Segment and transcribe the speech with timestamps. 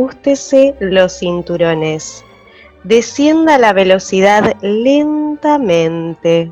[0.00, 2.24] Ajústese los cinturones.
[2.84, 6.50] Descienda la velocidad lentamente.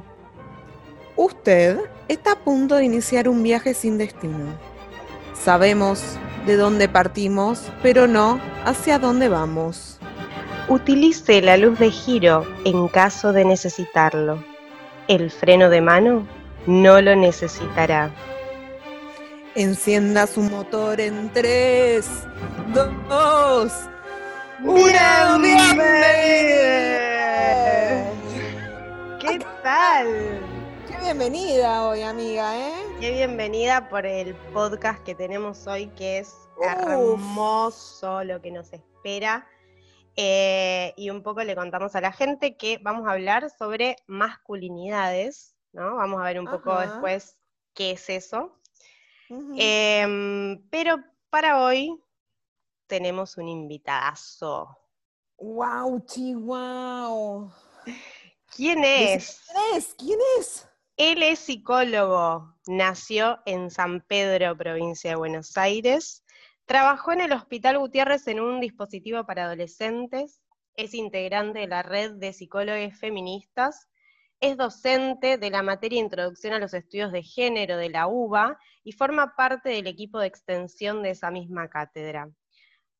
[1.16, 4.52] Usted está a punto de iniciar un viaje sin destino.
[5.32, 9.98] Sabemos de dónde partimos, pero no hacia dónde vamos.
[10.68, 14.44] Utilice la luz de giro en caso de necesitarlo.
[15.08, 16.28] El freno de mano
[16.66, 18.10] no lo necesitará.
[19.54, 22.06] Encienda su motor en 3,
[23.08, 23.72] 2,
[24.60, 24.98] ¡Bienvenida!
[29.18, 30.40] ¿Qué tal?
[30.86, 32.74] ¡Qué bienvenida hoy, amiga, eh!
[33.00, 39.48] Qué bienvenida por el podcast que tenemos hoy, que es hermoso lo que nos espera.
[40.16, 45.56] Eh, y un poco le contamos a la gente que vamos a hablar sobre masculinidades,
[45.72, 45.96] ¿no?
[45.96, 47.38] Vamos a ver un poco después
[47.72, 48.57] qué es eso.
[49.56, 52.02] Em, pero para hoy
[52.86, 54.68] tenemos un invitadazo.
[55.36, 57.54] ¡Wow, chihuahua!
[58.56, 59.42] ¿Quién es?
[59.46, 59.94] ¿Quién es?
[59.96, 60.68] ¿Quién es?
[60.96, 66.24] Él es psicólogo, nació en San Pedro, provincia de Buenos Aires,
[66.64, 70.40] trabajó en el Hospital Gutiérrez en un dispositivo para adolescentes,
[70.74, 73.88] es integrante de la red de psicólogos feministas,
[74.40, 78.92] es docente de la materia Introducción a los Estudios de Género de la UBA y
[78.92, 82.28] forma parte del equipo de extensión de esa misma cátedra.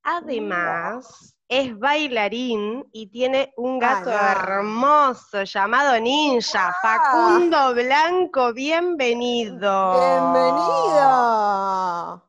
[0.03, 4.53] Además, es bailarín y tiene un gato Ah, no.
[4.57, 9.93] hermoso llamado Ninja, Facundo Blanco, bienvenido.
[9.93, 12.23] ¡Bienvenida!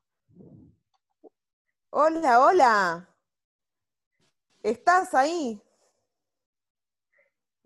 [1.91, 3.09] Hola, hola.
[4.61, 5.59] ¿Estás ahí?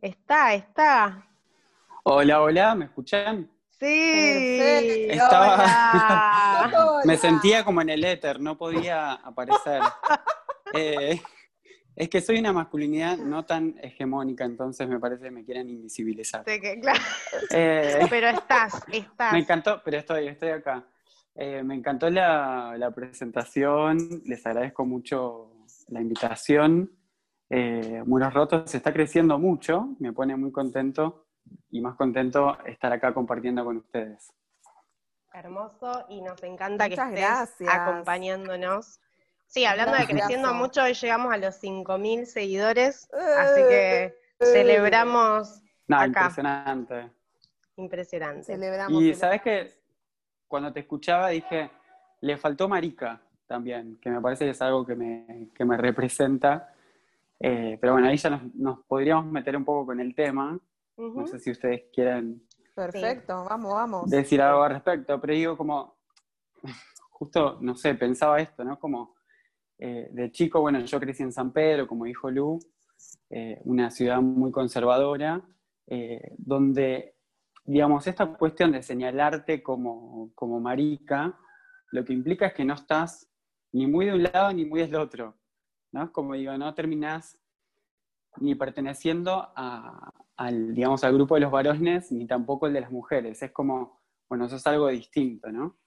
[0.02, 1.28] Está, está.
[2.04, 3.50] Hola, hola, ¿me escuchan?
[3.70, 4.58] Sí.
[4.60, 5.14] Perfecto.
[5.14, 7.02] Estaba- hola.
[7.06, 9.82] Me sentía como en el éter, no podía aparecer.
[10.76, 11.22] Eh,
[11.96, 16.44] es que soy una masculinidad no tan hegemónica, entonces me parece que me quieren invisibilizar.
[16.46, 17.00] Sé que- claro,
[17.52, 19.34] Eh, pero estás, estás.
[19.34, 20.84] me encantó, pero estoy, estoy acá.
[21.36, 25.52] Eh, me encantó la, la presentación, les agradezco mucho
[25.90, 26.90] la invitación.
[27.52, 31.28] Eh, Muros Rotos está creciendo mucho, me pone muy contento
[31.70, 34.32] y más contento estar acá compartiendo con ustedes.
[35.34, 37.70] Hermoso y nos encanta que estés gracias.
[37.74, 39.00] acompañándonos.
[39.48, 45.62] Sí, hablando de creciendo mucho, hoy llegamos a los 5.000 seguidores, así que Eh, celebramos
[45.88, 46.06] No, Acá.
[46.08, 47.12] impresionante.
[47.78, 48.44] impresionante.
[48.44, 48.92] Celebramos.
[49.02, 49.20] Y celebramos.
[49.20, 49.84] sabes que
[50.48, 51.70] cuando te escuchaba dije,
[52.22, 56.74] le faltó marica también, que me parece que es algo que me, que me representa.
[57.40, 60.58] Eh, pero bueno, ahí ya nos, nos podríamos meter un poco con el tema.
[60.98, 62.46] No sé si ustedes quieren
[62.76, 64.10] Perfecto, vamos, vamos.
[64.10, 65.96] decir algo al respecto, pero digo como,
[67.12, 68.80] justo, no sé, pensaba esto, ¿no?
[68.80, 69.16] Como
[69.78, 72.60] eh, de chico, bueno, yo crecí en San Pedro, como dijo Lu,
[73.30, 75.42] eh, una ciudad muy conservadora,
[75.88, 77.16] eh, donde,
[77.66, 81.38] digamos, esta cuestión de señalarte como, como marica,
[81.92, 83.30] lo que implica es que no estás
[83.72, 85.36] ni muy de un lado ni muy del otro,
[85.92, 86.12] ¿no?
[86.12, 87.38] Como digo, no terminás
[88.38, 92.92] ni perteneciendo a- al, digamos, al grupo de los varones, ni tampoco el de las
[92.92, 93.42] mujeres.
[93.42, 95.78] Es como, bueno, eso es algo distinto, ¿no?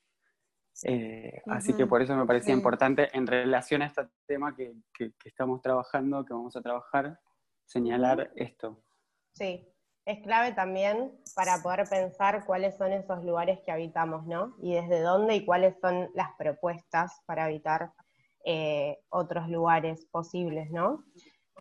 [0.84, 2.58] Eh, Así que por eso me parecía sí.
[2.58, 7.18] importante, en relación a este tema que, que- que estamos trabajando, que vamos a trabajar,
[7.64, 8.82] señalar esto.
[9.32, 9.66] Sí,
[10.04, 14.54] es clave también para poder pensar cuáles son esos lugares que habitamos, ¿no?
[14.62, 17.92] Y desde dónde y cuáles son las propuestas para habitar
[18.44, 21.04] eh, otros lugares posibles, ¿no?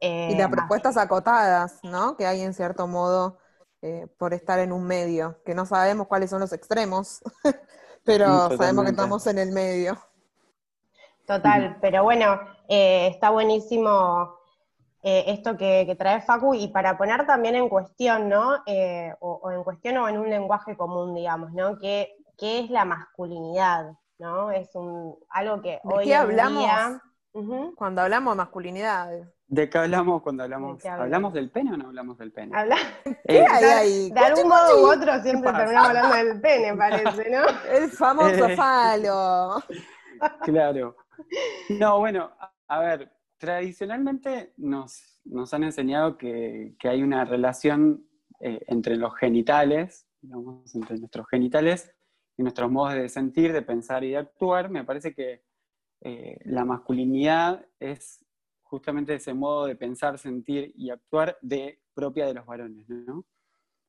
[0.02, 2.18] Eh, Y las propuestas acotadas, ¿no?
[2.18, 3.38] Que hay en cierto modo
[3.82, 7.22] eh, por estar en un medio, que no sabemos cuáles son los extremos,
[8.06, 10.00] pero Mm, sabemos que estamos en el medio.
[11.26, 12.40] Total, pero bueno,
[12.70, 14.36] eh, está buenísimo
[15.04, 18.58] eh, esto que, que trae Facu y para poner también en cuestión, ¿no?
[18.68, 21.80] Eh, o, o en cuestión o en un lenguaje común, digamos, ¿no?
[21.80, 23.94] ¿Qué, qué es la masculinidad?
[24.20, 24.52] ¿No?
[24.52, 26.20] Es un, algo que ¿De hoy qué en hablamos?
[26.36, 27.02] día-
[27.34, 27.76] Ujú.
[27.76, 29.34] Cuando hablamos de masculinidad.
[29.48, 30.78] ¿De qué hablamos cuando hablamos?
[30.78, 31.06] ¿De qué hablamos?
[31.06, 32.52] ¿Hablamos del pene o no hablamos del pene?
[32.58, 34.12] Habla- ¿Qué Eh, hay de- ahí?
[34.12, 37.44] de algún modo u otro siempre terminamos hablando del pene, parece, ¿no?
[37.72, 38.56] El famoso Eh.
[38.56, 39.64] falo.
[40.44, 40.96] Claro.
[41.70, 48.08] No, bueno, a- a ver, tradicionalmente nos, nos han enseñado que, que hay una relación
[48.40, 51.94] eh, entre los genitales, digamos, entre nuestros genitales
[52.38, 54.70] y nuestros modos de sentir, de pensar y de actuar.
[54.70, 55.44] Me parece que
[56.02, 58.25] eh, la masculinidad es
[58.76, 63.26] justamente ese modo de pensar, sentir y actuar de propia de los varones, ¿no?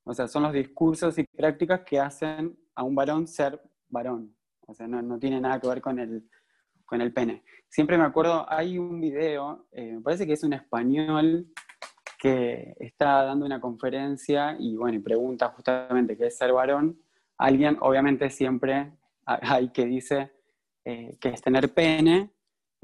[0.05, 4.33] O sea, son los discursos y prácticas que hacen a un varón ser varón.
[4.61, 6.31] O sea, no, no tiene nada que ver con el,
[6.85, 7.43] con el pene.
[7.69, 11.49] Siempre me acuerdo, hay un video, eh, me parece que es un español
[12.17, 17.03] que está dando una conferencia y bueno, pregunta justamente qué es ser varón.
[17.39, 18.93] Alguien, obviamente siempre
[19.25, 20.31] hay que dice
[20.85, 22.36] eh, que es tener pene,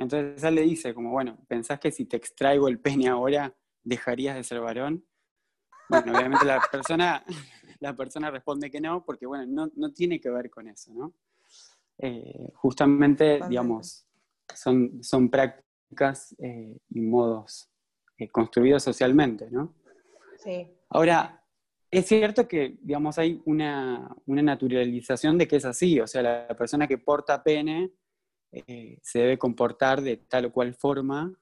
[0.02, 4.36] entonces él le dice como, bueno, ¿pensás que si te extraigo el pene ahora dejarías
[4.36, 5.04] de ser varón?
[5.88, 7.24] Bueno, obviamente la persona,
[7.80, 11.14] la persona responde que no, porque bueno, no, tiene que ver con eso, ¿no?
[11.98, 14.06] Eh, justamente, digamos,
[14.54, 17.70] son, son prácticas eh, y modos
[18.18, 19.74] eh, construidos socialmente, ¿no?
[20.38, 20.66] Sí.
[20.88, 21.42] Ahora,
[21.92, 26.88] es cierto que, digamos, hay una, naturalización de que es así, o sea, la persona
[26.88, 27.92] que porta pene
[29.02, 31.32] se debe comportar de tal o cual forma,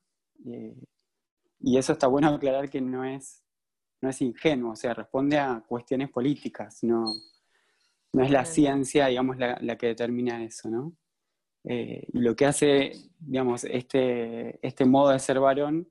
[1.58, 3.42] y eso está bueno aclarar que no es
[4.00, 7.04] no es ingenuo, o sea, responde a cuestiones políticas, no,
[8.12, 10.96] no es la ciencia, digamos, la, que determina eso, ¿no?
[11.64, 15.88] Eh, lo que hace, digamos, este, este modo de ser varón,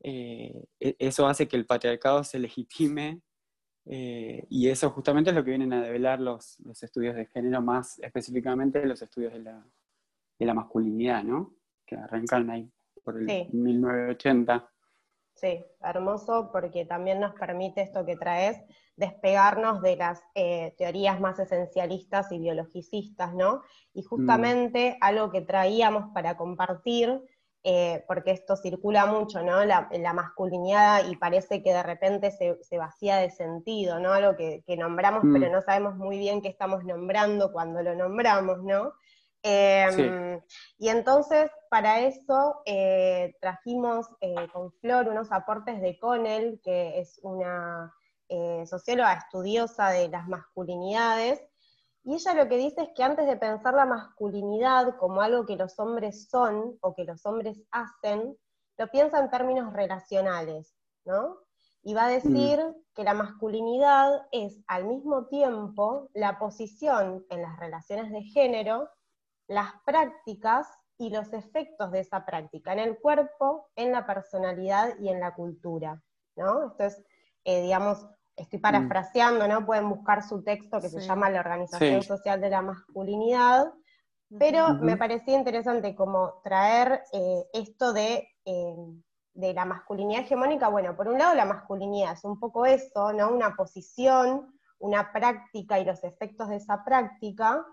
[0.00, 3.22] eh, e, eso hace que el patriarcado se legitime
[3.86, 7.98] eh, y eso justamente es lo que vienen a develar los, estudios de género, más
[7.98, 9.66] específicamente los estudios de la,
[10.52, 11.54] masculinidad, ¿no?
[11.86, 12.70] Que arrancan ahí
[13.02, 14.68] por el 1980.
[15.34, 18.62] Sí, hermoso porque también nos permite esto que traes,
[18.96, 23.62] despegarnos de las eh, teorías más esencialistas y biologicistas, ¿no?
[23.92, 24.04] Y mm.
[24.04, 27.20] justamente algo que traíamos para compartir,
[27.64, 29.64] eh, porque esto circula mucho, ¿no?
[29.64, 34.12] La, masculinidad y parece que de repente se, vacía de sentido, ¿no?
[34.12, 35.52] Algo que, nombramos, pero mm.
[35.52, 38.92] no sabemos muy bien qué estamos nombrando cuando lo nombramos, ¿no?
[39.46, 40.40] Em,
[40.78, 47.20] y entonces, para eso, eh, trajimos eh, con Flor unos aportes de Connell, que es
[47.22, 47.92] una
[48.30, 51.42] eh, socióloga estudiosa de las masculinidades,
[52.04, 55.56] y ella lo que dice es que antes de pensar la masculinidad como algo que
[55.56, 58.38] los hombres son o que los hombres hacen,
[58.78, 60.74] lo piensa en términos relacionales,
[61.04, 61.36] ¿no?
[61.82, 62.74] Y va a decir mm.
[62.94, 68.88] que la masculinidad es al mismo tiempo la posición en las relaciones de género
[69.46, 70.68] las prácticas
[70.98, 75.34] y los efectos de esa práctica en el cuerpo, en la personalidad y en la
[75.34, 76.00] cultura,
[76.36, 76.68] ¿no?
[76.68, 77.04] Esto es,
[77.44, 78.06] eh, digamos,
[78.36, 79.66] estoy parafraseando, ¿no?
[79.66, 83.72] Pueden buscar su texto que se llama La Organización Social de la Masculinidad,
[84.38, 88.76] pero me parecía interesante como traer eh, esto de, eh,
[89.34, 90.68] de la masculinidad hegemónica.
[90.68, 93.30] Bueno, por un lado la masculinidad es un poco eso, ¿no?
[93.30, 97.64] Una posición, una práctica y los efectos de esa práctica,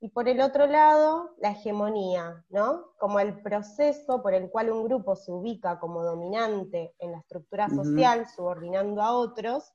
[0.00, 2.92] y por el otro lado, la hegemonía, ¿no?
[2.98, 7.68] Como el proceso por el cual un grupo se ubica como dominante en la estructura
[7.68, 9.72] social, subordinando a otros,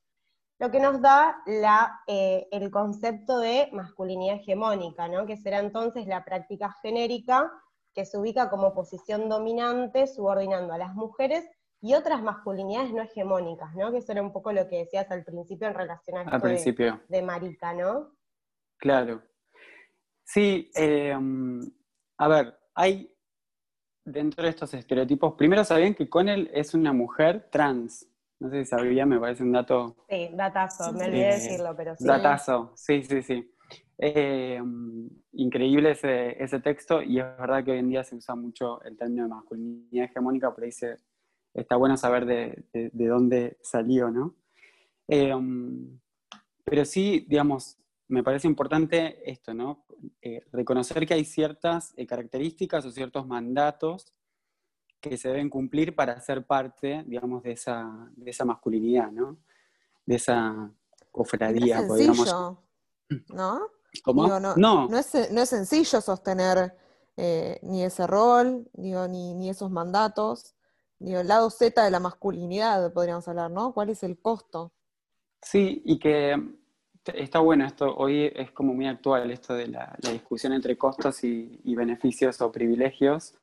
[0.60, 5.26] lo que nos da la, eh, el concepto de masculinidad hegemónica, ¿no?
[5.26, 7.52] Que será entonces la práctica genérica
[7.96, 11.50] que se ubica como posición dominante, subordinando a las mujeres
[11.82, 13.92] y otras masculinidades no hegemónicas, ¿no?
[13.92, 17.00] Que eso era un poco lo que decías al principio en relación a esto de,
[17.10, 18.12] de marica, ¿no?
[18.78, 19.24] Claro,
[20.34, 21.60] Sí, em,
[22.18, 23.14] a ver, hay
[24.06, 28.08] dentro de estos estereotipos, primero sabían que Connell es una mujer trans.
[28.40, 29.98] No sé si sabía, me parece un dato.
[30.10, 32.06] Sí, datazo, me olvidé decirlo, pero sí.
[32.06, 33.54] Datazo, sí, sí, sí.
[33.98, 38.82] Em, increíble ese, ese, texto y es verdad que hoy en día se usa mucho
[38.84, 40.72] el término de masculinidad hegemónica, pero ahí
[41.54, 44.34] está bueno saber de, de, dónde salió, ¿no?
[45.10, 46.00] Em,
[46.64, 49.86] pero sí, digamos, me parece importante esto, ¿no?
[50.22, 54.14] Eh, reconocer que hay ciertas eh, características o ciertos mandatos
[55.00, 59.38] que se deben cumplir para ser parte, digamos, de esa, de esa masculinidad, ¿no?
[60.06, 60.72] De esa
[61.12, 62.64] cofradía, no es sencillo,
[63.30, 63.68] ¿no?
[64.04, 64.40] ¿Cómo?
[64.40, 64.98] no, no.
[64.98, 66.76] es, sencillo sostener
[67.18, 70.56] eh, ni ese rol, digo, ni, ni esos mandatos.
[71.00, 73.74] Digo, el lado Z de la masculinidad, podríamos hablar, ¿no?
[73.74, 74.72] ¿Cuál es el costo?
[75.42, 76.36] Sí, y que
[77.06, 81.76] Está bueno esto, hoy es como muy actual esto de la, discusión entre costos y,
[81.76, 83.34] beneficios o privilegios.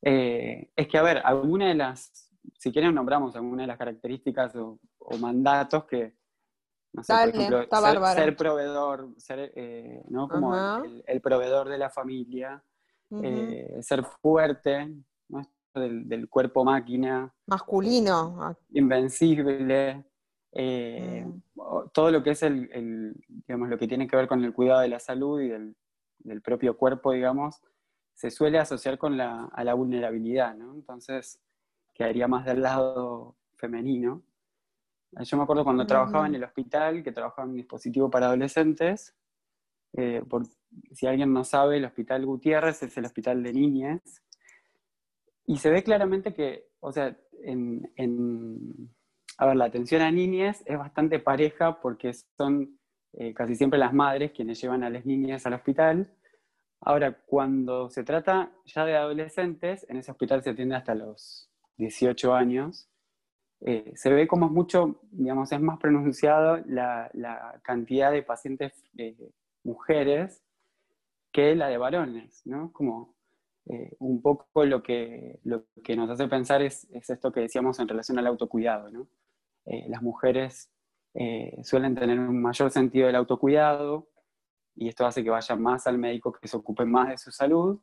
[0.00, 4.56] Eh, es que, a ver, alguna de las, si quieren nombramos alguna de las características
[4.56, 4.78] o,
[5.20, 6.14] mandatos que,
[6.94, 7.66] no sé, por ejemplo,
[8.14, 10.26] ser, proveedor, ser, eh, ¿no?
[10.28, 10.54] Como
[11.06, 12.62] el, proveedor de la familia,
[13.22, 14.94] eh, ser fuerte,
[15.28, 15.42] ¿no?
[15.74, 17.34] del, del, cuerpo máquina.
[17.46, 18.56] Masculino.
[18.70, 20.07] Invencible.
[20.52, 21.42] Eh, mm.
[21.92, 24.88] todo lo que es el, digamos, lo que tiene que ver con el cuidado de
[24.88, 25.74] la salud y del,
[26.42, 27.62] propio cuerpo, digamos,
[28.14, 30.74] se suele asociar con la, a la vulnerabilidad, ¿no?
[30.74, 31.40] Entonces,
[31.94, 34.22] quedaría más del lado femenino.
[35.12, 39.16] Yo me acuerdo cuando trabajaba en el hospital, que trabajaba en un dispositivo para adolescentes,
[39.94, 40.44] eh, por
[40.92, 44.22] si alguien no sabe, el Hospital Gutiérrez es el hospital de niñas.
[45.46, 47.90] Y se ve claramente que, o sea, en,
[49.38, 52.78] a ver, la atención a niñas es bastante pareja porque son
[53.12, 56.12] eh, casi siempre las madres quienes llevan a las niñas al hospital.
[56.80, 62.34] Ahora, cuando se trata ya de adolescentes, en ese hospital se atiende hasta los 18
[62.34, 62.88] años,
[63.60, 67.10] eh, se ve como es mucho, digamos, es más pronunciado la,
[67.62, 69.16] cantidad de pacientes eh,
[69.64, 70.42] mujeres
[71.32, 72.72] que la de varones, ¿no?
[72.72, 73.16] Como
[73.66, 77.78] eh, un poco lo que, lo que nos hace pensar es, es, esto que decíamos
[77.80, 79.08] en relación al autocuidado, ¿no?
[79.88, 80.70] Las mujeres
[81.62, 84.08] suelen tener un mayor sentido del autocuidado
[84.74, 87.80] y esto hace que vayan más al médico, que se ocupe más de su salud.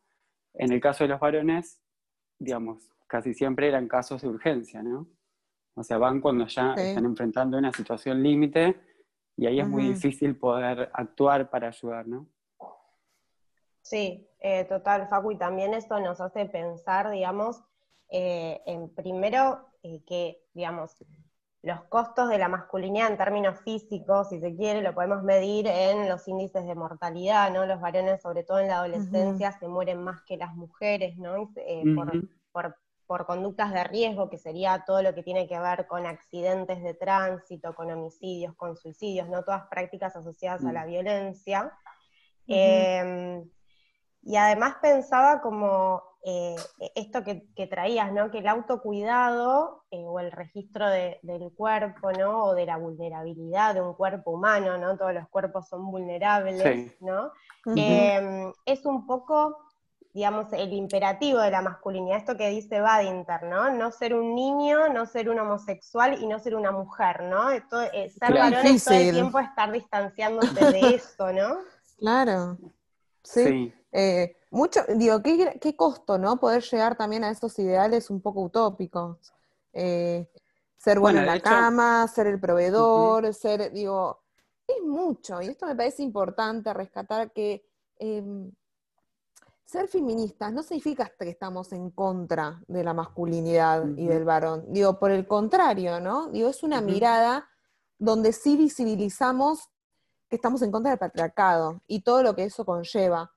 [0.54, 1.82] En el caso de los varones,
[2.40, 5.08] digamos, casi siempre eran casos de urgencia, ¿no?
[5.76, 8.80] O sea, van cuando ya están enfrentando una situación límite
[9.36, 12.28] y ahí es muy difícil poder actuar para ayudar, ¿no?
[13.82, 17.62] Sí, eh, total, Facu, y también esto nos hace pensar, digamos,
[18.10, 20.96] eh, en primero eh, que, digamos,
[21.66, 26.08] los costos de la masculinidad en términos físicos, si se quiere, lo podemos medir en
[26.08, 27.66] los índices de mortalidad, ¿no?
[27.66, 31.52] Los varones, sobre todo en la adolescencia, se mueren más que las mujeres, ¿no?
[32.52, 36.84] por, por conductas de riesgo, que sería todo lo que tiene que ver con accidentes
[36.84, 40.88] de tránsito, con homicidios, con suicidios, no todas prácticas asociadas a la mm.
[40.88, 41.74] violencia.
[42.46, 43.50] Em,
[44.22, 46.56] y además pensaba como eh,
[46.96, 48.32] esto que, traías, ¿no?
[48.32, 52.46] Que el autocuidado eh, o el registro del cuerpo, ¿no?
[52.46, 54.98] O de la vulnerabilidad de un cuerpo humano, ¿no?
[54.98, 57.32] Todos los cuerpos son vulnerables, ¿no?
[57.76, 59.66] Em, es un poco
[60.16, 63.70] digamos, el imperativo de la masculinidad, esto que dice Badinter, ¿no?
[63.74, 67.50] No ser un niño, no ser un homosexual y no ser una mujer, ¿no?
[67.52, 71.58] Esto, eh, ser varones todo el tiempo estar distanciándose de eso, ¿no?
[72.00, 72.58] Claro.
[73.24, 73.74] Sí.
[73.92, 76.38] Eh, mucho, digo, ¿qué, ¿qué, costo, ¿no?
[76.38, 79.18] Poder llegar también a esos ideales un poco utópicos.
[79.74, 80.30] Eh,
[80.78, 84.24] ser bueno, en la cama, ser el proveedor, ser, digo,
[84.66, 85.42] es mucho.
[85.42, 87.68] Y esto me parece importante rescatar que
[88.00, 88.50] em,
[89.66, 94.64] ser feministas no significa que estamos en contra de la masculinidad y del varón.
[94.70, 96.30] Digo, por el contrario, ¿no?
[96.30, 97.50] Digo, es una mirada
[97.98, 99.70] donde sí visibilizamos
[100.30, 103.35] que estamos en contra del patriarcado y todo lo que eso conlleva.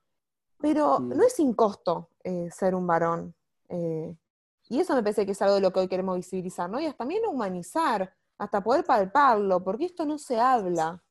[0.61, 3.35] Pero no es sin costo eh, ser un varón.
[3.69, 4.17] Eh,
[4.69, 6.81] y eso me parece que es algo de lo que hoy queremos visibilizar, ¿no?
[6.81, 11.03] Y hasta también humanizar, hasta poder palparlo, porque esto no se habla,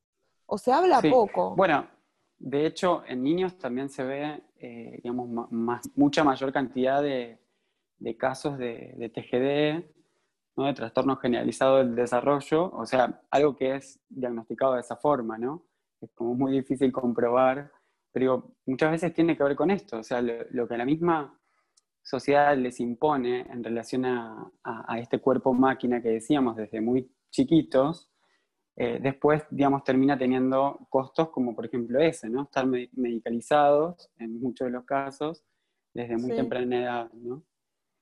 [0.45, 1.55] o se habla poco.
[1.55, 1.87] Bueno,
[2.37, 5.49] de hecho, en niños también se ve, eh, digamos,
[5.95, 7.39] mucha mayor cantidad de,
[8.17, 9.91] casos de, TGD,
[10.55, 10.65] ¿no?
[10.65, 15.63] de trastorno generalizado del desarrollo, o sea, algo que es diagnosticado de esa forma, ¿no?
[15.99, 17.71] Es como muy difícil comprobar,
[18.17, 21.39] pero muchas veces tiene que ver con esto, o sea, lo, que la misma
[22.01, 28.09] sociedad les impone en relación a, a este cuerpo máquina que decíamos desde muy chiquitos,
[28.75, 32.45] eh, después, digamos, termina teniendo costos como por ejemplo ese, ¿no?
[32.45, 35.43] Estar medicalizados en muchos de los casos
[35.93, 37.43] desde muy temprana edad, ¿no?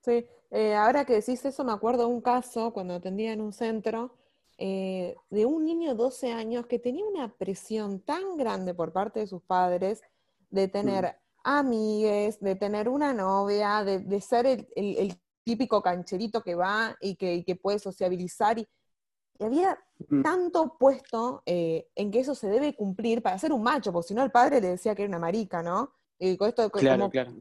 [0.02, 3.52] Sí, eh, ahora que decís eso, me acuerdo de un caso cuando atendía en un
[3.52, 4.16] centro
[4.58, 9.20] eh, de un niño de 12 años que tenía una presión tan grande por parte
[9.22, 10.02] de sus padres
[10.50, 11.40] de tener mm.
[11.44, 14.46] amigues, de tener una novia, de, ser
[14.76, 18.68] el, típico cancherito que va y que, y que puede sociabilizar y
[19.40, 19.78] y había
[20.10, 20.22] mm.
[20.22, 24.14] tanto puesto eh, en que eso se debe cumplir para ser un macho, porque si
[24.14, 25.94] no el padre le decía que era una marica, ¿no?
[26.18, 27.34] Y con esto claro, claro.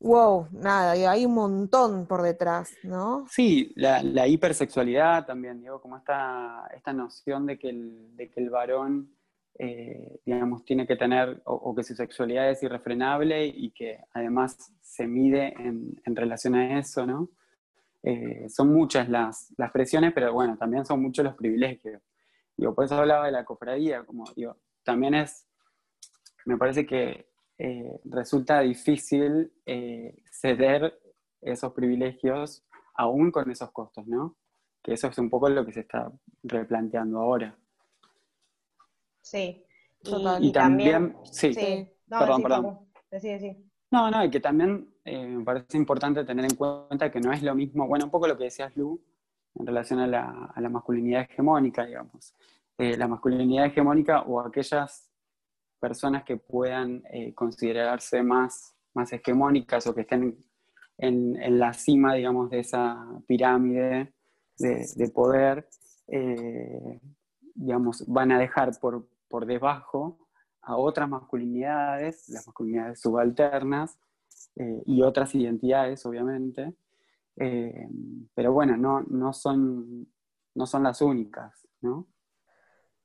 [0.00, 3.26] Wow, nada, hay un montón por detrás, ¿no?
[3.28, 8.48] Sí, la, hipersexualidad también, digo, como esta, esta noción de que el, de que el
[8.48, 9.14] varón,
[9.58, 15.06] eh, digamos, tiene que tener, o, que su sexualidad es irrefrenable y que además se
[15.06, 17.28] mide en, en relación a eso, ¿no?
[18.02, 22.02] Eh, son muchas las, presiones, pero bueno, también son muchos los privilegios.
[22.56, 25.46] Digo, por eso hablaba de la cofradía, como digo, también es,
[26.46, 27.29] me parece que
[27.62, 30.98] eh, resulta difícil eh, ceder
[31.42, 32.64] esos privilegios
[32.94, 34.38] aún con esos costos, ¿no?
[34.82, 36.10] Que eso es un poco lo que se está
[36.42, 37.54] replanteando ahora.
[39.20, 39.62] Sí.
[40.40, 41.52] Y, también, sí,
[42.08, 42.78] perdón, perdón.
[43.90, 47.42] No, no, y que también eh, me parece importante tener en cuenta que no es
[47.42, 49.04] lo mismo, bueno, un poco lo que decías Lu,
[49.54, 52.34] en relación a la, masculinidad hegemónica, digamos.
[52.78, 55.09] Eh, la masculinidad hegemónica o aquellas
[55.80, 60.38] personas que puedan eh, considerarse más, más hegemónicas o que estén
[60.98, 64.12] en, la cima, digamos, de esa pirámide
[64.58, 65.66] de, poder,
[67.54, 70.18] digamos, van a dejar por, por debajo
[70.62, 73.98] a otras masculinidades, las masculinidades subalternas
[74.56, 76.74] eh, y otras identidades, obviamente.
[77.36, 77.88] Eh,
[78.34, 80.06] pero bueno, no, no, son,
[80.54, 82.06] no son las únicas, ¿no?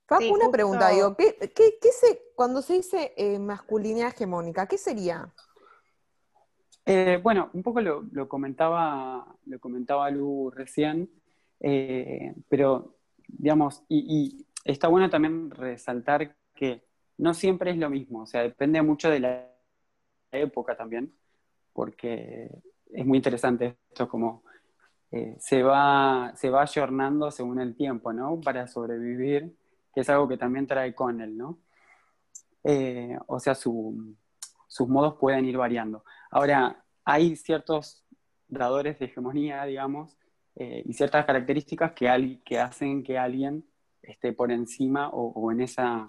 [0.09, 5.31] Una pregunta, digo, ¿qué, se, cuando se dice eh, masculinidad hegemónica, ¿qué sería?
[7.24, 11.09] bueno, un poco lo, comentaba, lo comentaba Lu recién,
[12.47, 12.95] pero
[13.27, 16.83] digamos, y, está bueno también resaltar que
[17.17, 19.51] no siempre es lo mismo, o sea, depende mucho de la
[20.31, 21.13] época también,
[21.74, 22.50] porque
[22.91, 24.43] es muy interesante esto como
[25.12, 28.39] eh, se, va, se va ayornando según el tiempo, ¿no?
[28.41, 29.55] Para sobrevivir,
[29.96, 31.58] que es algo que también trae con él, ¿no?
[32.66, 33.96] Eh, o sea, sus
[34.80, 36.04] modos pueden ir variando.
[36.30, 38.04] Ahora, hay ciertos
[38.50, 40.18] dadores de hegemonía, digamos,
[40.58, 42.10] eh, y ciertas características que,
[42.60, 43.64] hacen que alguien
[44.02, 46.06] esté por encima o, en esa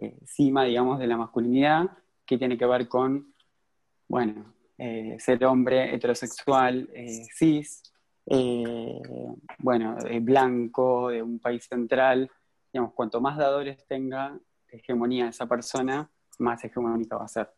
[0.00, 1.90] eh, cima, digamos, de la masculinidad,
[2.26, 3.34] que tiene que ver con,
[4.08, 4.52] bueno,
[5.18, 6.90] ser hombre heterosexual,
[7.32, 7.84] cis,
[9.58, 12.28] bueno, blanco, de un país central,
[12.72, 14.38] digamos, cuanto más dadores tenga
[14.68, 17.52] hegemonía esa persona, más hegemónica va a ser.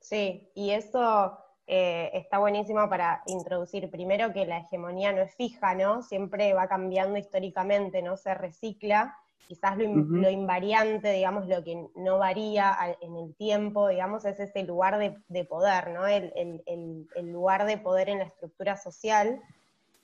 [0.00, 5.74] Sí, y eso eh, está buenísimo para introducir primero que la hegemonía no es fija,
[5.74, 6.02] ¿no?
[6.02, 8.16] Siempre va cambiando históricamente, ¿no?
[8.16, 9.14] Se recicla.
[9.46, 14.98] Quizás lo, invariante, digamos, lo que no varía en el tiempo, digamos, es ese lugar
[14.98, 16.06] de, poder, ¿no?
[16.06, 19.40] El, lugar de poder en la estructura social.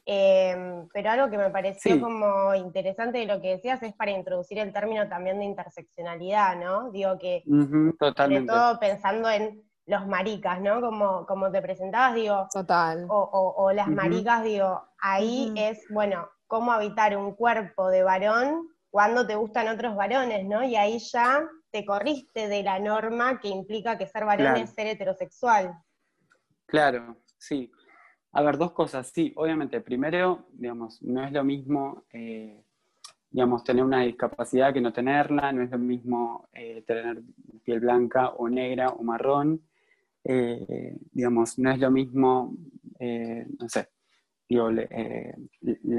[0.07, 4.59] Em, pero algo que me pareció como interesante de lo que decías es para introducir
[4.59, 6.91] el término también de interseccionalidad, ¿no?
[6.91, 10.81] Digo que, sobre todo pensando en los maricas, ¿no?
[10.83, 12.49] Como, como te presentabas, digo.
[12.53, 13.07] Total.
[13.09, 19.35] O, las maricas, digo, ahí es, bueno, cómo habitar un cuerpo de varón cuando te
[19.35, 20.63] gustan otros varones, ¿no?
[20.63, 24.87] Y ahí ya te corriste de la norma que implica que ser varón es ser
[24.87, 25.75] heterosexual.
[26.67, 27.73] Claro, sí.
[28.37, 29.13] A ver, dos cosas.
[29.15, 32.65] Sí, obviamente, primero, digamos, no es lo mismo, eh,
[33.31, 37.23] digamos, tener una discapacidad que no tenerla, no es lo mismo eh, tener
[37.63, 39.63] piel blanca o negra o marrón.
[40.25, 42.57] Eh, digamos, no es lo mismo,
[42.99, 43.89] no sé,
[44.49, 45.35] eh,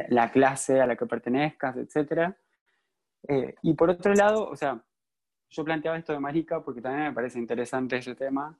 [0.09, 2.33] la, clase a la que pertenezcas, etc.
[3.61, 4.83] y por otro lado, o sea,
[5.49, 8.59] yo planteaba esto de marica porque también me parece interesante ese tema,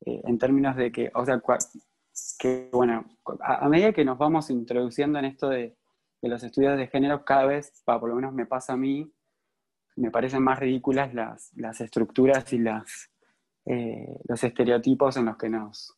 [0.00, 1.40] en términos de que, o sea,
[2.38, 3.04] que bueno,
[3.40, 5.76] a, medida que nos vamos introduciendo en esto de,
[6.22, 9.12] de los estudios de género, cada vez, por lo menos me pasa a mí,
[9.96, 13.10] me parecen más ridículas las, las estructuras y las,
[13.64, 15.96] eh, los estereotipos en los que nos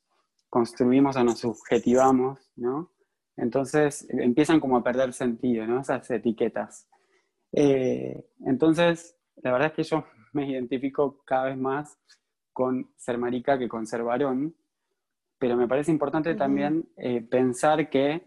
[0.48, 2.92] construimos o nos subjetivamos, ¿no?
[3.36, 5.80] Entonces empiezan como a perder sentido, ¿no?
[5.80, 6.88] Esas etiquetas.
[7.52, 11.98] Eh, entonces, la verdad es que yo me identifico cada vez más
[12.52, 14.56] con ser marica que con ser varón,
[15.38, 18.26] pero me parece importante también eh, pensar que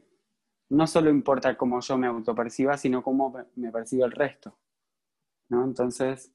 [0.69, 4.57] no solo importa cómo yo me autoperciba, sino cómo me percibe el resto.
[5.49, 5.65] ¿no?
[5.65, 6.33] Entonces,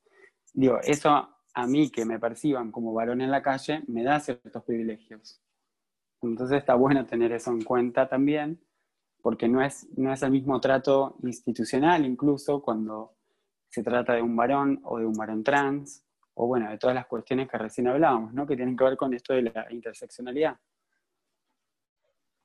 [0.52, 4.62] digo, eso a mí que me perciban como varón en la calle me da ciertos
[4.62, 5.40] privilegios.
[6.20, 8.60] Entonces está bueno tener eso en cuenta también,
[9.22, 13.16] porque no es, no es el mismo trato institucional incluso cuando
[13.70, 16.05] se trata de un varón o de un varón trans,
[16.38, 18.46] o bueno, de todas las cuestiones que recién hablábamos, ¿no?
[18.46, 20.56] Que tienen que ver con esto de la interseccionalidad.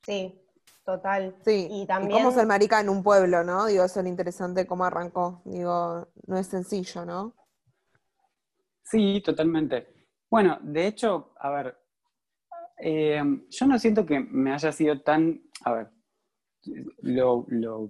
[0.04, 0.42] Sí,
[0.84, 1.36] total.
[1.44, 2.24] Sí, y también...
[2.24, 3.66] cómo ser marica en un pueblo, ¿no?
[3.66, 5.42] Digo, eso es lo interesante, cómo arrancó.
[5.44, 7.36] Digo, no es sencillo, ¿no?
[8.84, 9.88] Sí, totalmente.
[10.30, 11.78] Bueno, de hecho, a ver,
[12.78, 15.90] eh, yo no siento que me haya sido tan, a ver,
[17.02, 17.46] lo,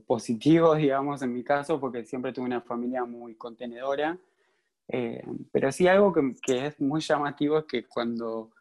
[0.08, 4.18] positivo, digamos, en mi caso, porque siempre tuve una familia muy contenedora,
[4.94, 5.24] eh,
[5.54, 8.52] pero sí algo que, es muy llamativo es que cuando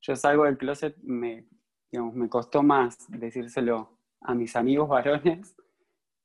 [0.00, 1.46] yo salgo del closet me,
[1.92, 5.54] digamos, me costó más decírselo a mis amigos varones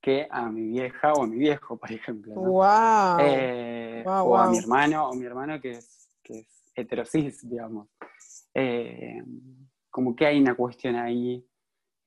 [0.02, 2.34] que a mi vieja o a mi viejo, por ejemplo.
[2.34, 3.20] Wow.
[3.22, 7.88] Eh, o a mi hermano o mi hermano que es, que es heterosis, digamos.
[8.56, 9.24] Eh,
[9.92, 11.48] como que hay una cuestión ahí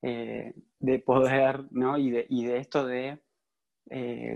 [0.03, 1.97] de poder, ¿no?
[1.97, 3.23] Y de, y de esto de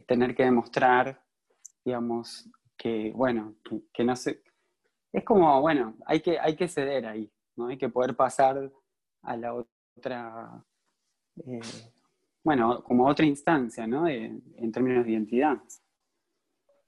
[0.06, 1.22] tener que demostrar,
[1.84, 3.56] digamos, que, bueno,
[3.92, 4.42] que, no sé.
[5.12, 7.66] Es como, bueno, hay que, hay que ceder ahí, ¿no?
[7.66, 8.72] Hay que poder pasar
[9.22, 10.64] a la otra
[12.42, 14.08] bueno, como otra instancia, ¿no?
[14.08, 15.58] en términos de identidad.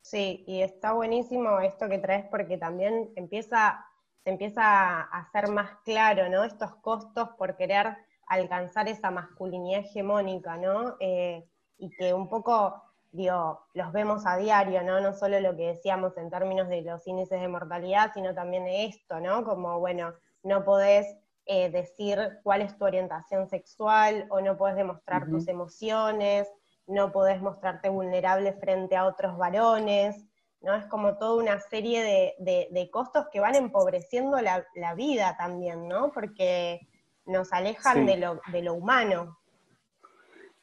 [0.01, 3.87] Sí, y está buenísimo esto que traes porque también empieza,
[4.25, 6.43] se empieza a hacer más claro, ¿no?
[6.43, 10.97] Estos costos por querer alcanzar esa masculinidad hegemónica, ¿no?
[11.01, 11.47] Eh,
[11.79, 15.01] y que un poco digo, los vemos a diario, ¿no?
[15.01, 18.87] No solo lo que decíamos en términos de los índices de mortalidad, sino también de
[18.87, 19.44] esto, ¿no?
[19.44, 21.07] Como, bueno, no podés
[21.44, 26.48] eh, decir cuál es tu orientación sexual o no podés demostrar tus emociones,
[26.87, 30.25] no podés mostrarte vulnerable frente a otros varones,
[30.62, 30.75] ¿no?
[30.75, 36.12] Es como toda una serie de, costos que van empobreciendo la, vida también, ¿no?
[36.12, 36.88] Porque
[37.27, 39.38] nos alejan de, lo, de lo humano.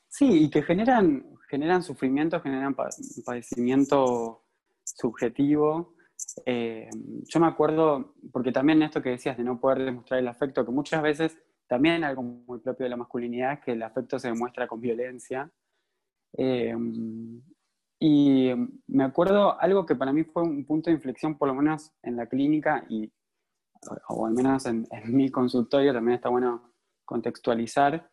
[0.07, 2.75] Sí, y que generan, generan sufrimiento, generan
[3.25, 4.43] padecimiento
[4.83, 5.95] subjetivo.
[6.45, 6.89] Eh,
[7.27, 10.71] yo me acuerdo, porque también esto que decías de no poder demostrar el afecto, que
[10.71, 14.67] muchas veces también algo muy propio de la masculinidad es que el afecto se demuestra
[14.67, 15.51] con violencia.
[16.37, 16.75] Eh,
[17.99, 18.51] y
[18.87, 22.15] me acuerdo algo que para mí fue un punto de inflexión, por lo menos en
[22.15, 23.11] la clínica y,
[24.07, 28.09] o al menos en, mi consultorio, también está bueno contextualizar,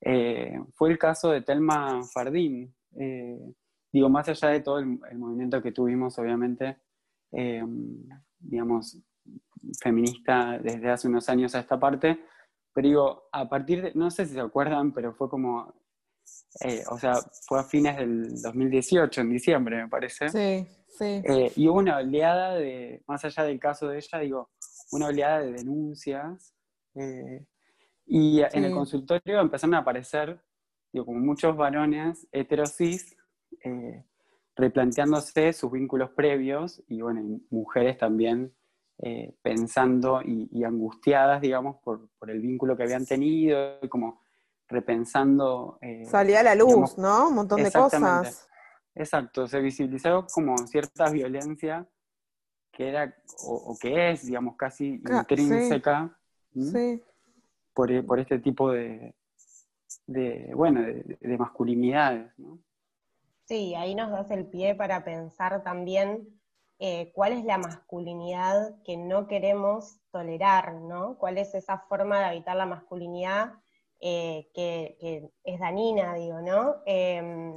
[0.00, 2.74] eh, fue el caso de Telma Fardín.
[2.98, 3.38] Eh,
[3.92, 6.78] digo, más allá de todo el, movimiento que tuvimos, obviamente,
[7.32, 7.62] eh,
[8.38, 8.98] digamos,
[9.80, 12.18] feminista desde hace unos años a esta parte,
[12.72, 15.74] pero digo, a partir de, no sé si se acuerdan, pero fue como
[16.64, 17.14] eh, o sea,
[17.46, 20.28] fue a fines del 2018, en diciembre, me parece.
[20.28, 21.22] Sí, sí.
[21.24, 24.50] Eh, y hubo una oleada de, más allá del caso de ella, digo,
[24.92, 26.54] una oleada de denuncias.
[26.94, 27.44] Eh,
[28.06, 30.40] y en el consultorio empezaron a aparecer,
[30.96, 33.14] digo, como muchos varones heterosis,
[34.56, 38.54] replanteándose sus vínculos previos, y bueno, mujeres también
[39.42, 44.22] pensando y, angustiadas, digamos, por, por, el vínculo que habían tenido, y como
[44.68, 45.78] repensando.
[45.82, 47.28] Eh, Salía a la luz, ¿no?
[47.28, 48.48] Un montón de cosas.
[48.94, 51.86] Exacto, se visibilizó como cierta violencia
[52.72, 56.18] que era, o, que es, digamos, casi intrínseca
[57.74, 59.14] Por, por, este tipo de,
[60.06, 62.58] de bueno, de, masculinidades, ¿no?
[63.44, 66.28] Sí, ahí nos das el pie para pensar también
[66.78, 71.16] eh, cuál es la masculinidad que no queremos tolerar, ¿no?
[71.18, 73.54] ¿Cuál es esa forma de habitar la masculinidad
[74.00, 76.76] eh, que, es danina, digo, ¿no?
[76.84, 77.54] Em,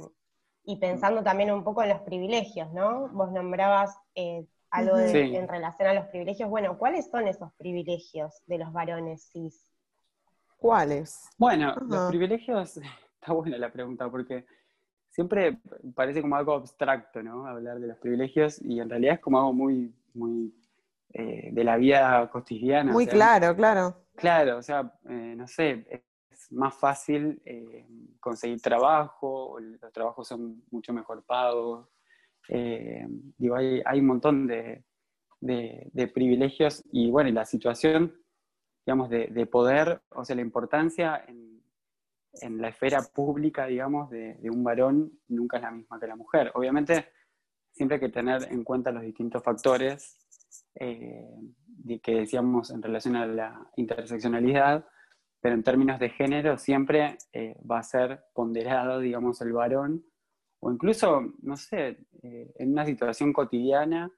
[0.64, 3.08] y pensando también un poco en los privilegios, ¿no?
[3.08, 6.48] Vos nombrabas eh, algo en relación a los privilegios.
[6.48, 9.69] Bueno, ¿cuáles son esos privilegios de los varones cis?
[10.60, 11.28] ¿Cuáles?
[11.38, 12.76] Bueno, los privilegios,
[13.20, 14.44] está buena la pregunta, porque
[15.08, 15.58] siempre
[15.94, 17.46] parece como algo abstracto, ¿no?
[17.46, 20.54] Hablar de los privilegios, y en realidad es como algo muy, muy
[21.12, 22.92] eh, de la vida cotidiana.
[22.92, 23.96] Muy claro, claro.
[24.14, 25.86] Claro, o sea, no sé,
[26.50, 27.86] más fácil eh,
[28.18, 31.88] conseguir trabajo, los trabajos son mucho mejor pagos.
[32.48, 33.06] Eh,
[33.38, 34.84] digo, hay, hay, un montón de,
[35.40, 38.14] de, privilegios y bueno, y la situación,
[38.84, 41.50] digamos, de, de, poder, o sea, la importancia en,
[42.34, 46.50] en la esfera pública, digamos, de, un varón nunca es la misma que la mujer.
[46.54, 47.08] Obviamente,
[47.72, 50.18] siempre hay que tener en cuenta los distintos factores
[50.74, 51.28] eh,
[52.02, 54.86] que decíamos en relación a la interseccionalidad,
[55.40, 60.04] pero en términos de género siempre eh, va a ser ponderado, digamos, el varón,
[60.60, 64.12] o incluso, no sé, eh, en una situación cotidiana,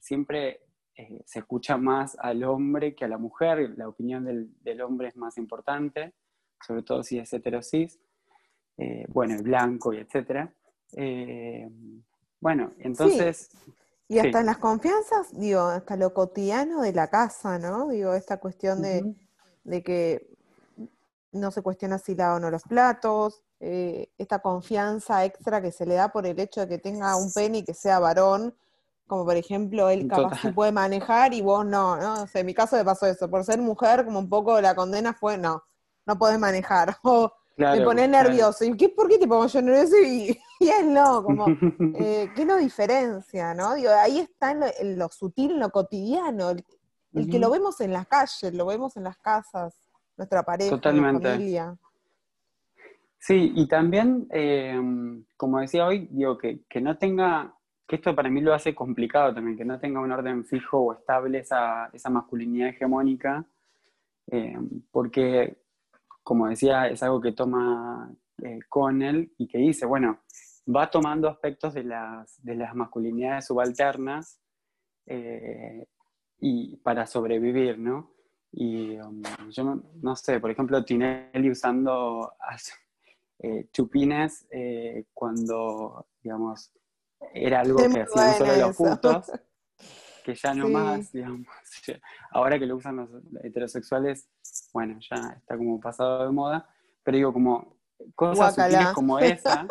[0.00, 0.65] siempre
[0.96, 5.16] eh, se escucha más al hombre que a la mujer, la opinión del, hombre es
[5.16, 6.14] más importante,
[6.66, 7.98] sobre todo si es heterosis,
[9.08, 10.52] bueno, el blanco y etcétera.
[12.40, 13.50] bueno, entonces...
[14.08, 17.88] Y hasta en las confianzas, digo, hasta lo cotidiano de la casa, ¿no?
[17.88, 19.16] Digo, esta cuestión de,
[19.64, 20.36] de que
[21.32, 25.86] no se cuestiona si lava o no los platos, eh, esta confianza extra que se
[25.86, 28.54] le da por el hecho de que tenga un pene y que sea varón,
[29.06, 32.22] como por ejemplo él capaz que puede manejar y vos no, ¿no?
[32.22, 34.74] O sea, en mi caso me pasó eso, por ser mujer como un poco la
[34.74, 35.62] condena fue, no,
[36.06, 39.96] no podés manejar, o me ponés nervioso, ¿y qué, por qué te pongo yo nervioso
[40.04, 41.22] y, él no?
[41.22, 41.46] Como,
[41.94, 43.74] eh, ¿qué lo diferencia, no?
[43.74, 46.64] Digo, ahí está en lo, sutil, en lo cotidiano, el,
[47.30, 49.74] que lo vemos en las calles, lo vemos en las casas
[50.16, 51.30] nuestra pareja, Totalmente.
[51.30, 51.76] familia.
[53.18, 54.80] Sí, y también, eh,
[55.36, 57.55] como decía hoy, digo que, no tenga,
[57.86, 60.92] que esto para mí lo hace complicado también, que no tenga un orden fijo o
[60.92, 63.44] estable esa, masculinidad hegemónica,
[64.28, 64.58] eh,
[64.90, 65.56] porque,
[66.22, 70.20] como decía, es algo que toma eh, Connell y que dice, bueno,
[70.74, 74.40] va tomando aspectos de las, de las masculinidades subalternas
[76.38, 78.10] y para sobrevivir, ¿no?
[78.52, 82.32] Y um, yo no, sé, por ejemplo, Tinelli usando
[83.38, 86.72] eh, chupines eh, cuando, digamos,
[87.34, 89.32] era algo que hacían solo los putos,
[90.24, 91.46] que ya no más, digamos.
[92.30, 93.08] Ahora que lo usan los
[93.42, 94.28] heterosexuales,
[94.72, 96.68] bueno, ya está como pasado de moda,
[97.02, 97.76] pero digo, como
[98.14, 99.66] cosas sutiles como esa,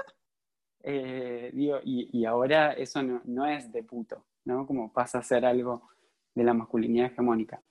[0.88, 4.68] eh, digo, y, ahora eso no, es de puto, ¿no?
[4.68, 5.90] Como pasa a ser algo
[6.36, 7.62] de la masculinidad hegemónica.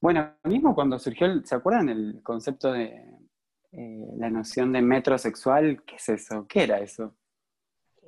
[0.00, 3.04] Bueno, mismo cuando surgió, ¿se acuerdan el concepto de
[3.72, 5.82] eh, la noción de metrosexual?
[5.84, 6.46] ¿Qué es eso?
[6.48, 7.14] ¿Qué era eso?